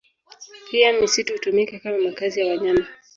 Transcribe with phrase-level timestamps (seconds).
[0.71, 2.87] Pia misitu hutumika kama makazi ya wanyama